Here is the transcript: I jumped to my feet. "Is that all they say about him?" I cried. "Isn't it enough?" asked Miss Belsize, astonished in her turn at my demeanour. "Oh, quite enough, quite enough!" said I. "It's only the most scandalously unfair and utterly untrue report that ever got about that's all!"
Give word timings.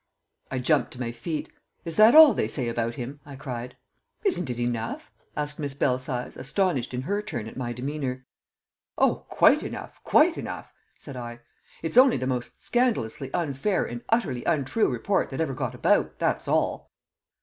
I 0.49 0.57
jumped 0.57 0.89
to 0.93 0.99
my 0.99 1.11
feet. 1.11 1.51
"Is 1.85 1.95
that 1.97 2.15
all 2.15 2.33
they 2.33 2.47
say 2.47 2.67
about 2.67 2.95
him?" 2.95 3.19
I 3.23 3.35
cried. 3.35 3.77
"Isn't 4.25 4.49
it 4.49 4.59
enough?" 4.59 5.11
asked 5.37 5.59
Miss 5.59 5.75
Belsize, 5.75 6.35
astonished 6.35 6.95
in 6.95 7.03
her 7.03 7.21
turn 7.21 7.47
at 7.47 7.55
my 7.55 7.71
demeanour. 7.71 8.25
"Oh, 8.97 9.27
quite 9.29 9.61
enough, 9.61 10.03
quite 10.03 10.39
enough!" 10.39 10.73
said 10.97 11.15
I. 11.15 11.41
"It's 11.83 11.97
only 11.97 12.17
the 12.17 12.25
most 12.25 12.65
scandalously 12.65 13.31
unfair 13.31 13.83
and 13.85 14.01
utterly 14.09 14.43
untrue 14.45 14.89
report 14.89 15.29
that 15.29 15.39
ever 15.39 15.53
got 15.53 15.75
about 15.75 16.17
that's 16.17 16.47
all!" 16.47 16.91